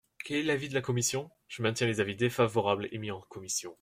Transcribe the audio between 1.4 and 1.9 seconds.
Je maintiens